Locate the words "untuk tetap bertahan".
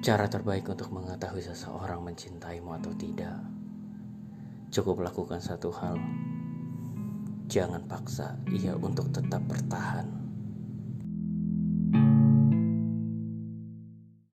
8.80-9.69